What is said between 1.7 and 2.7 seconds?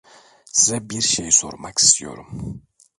istiyorum.